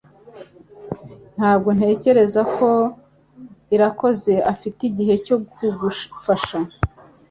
[1.35, 2.69] Ntabwo ntekereza ko
[3.75, 5.35] Irakoze afite igihe cyo
[6.11, 6.57] gufasha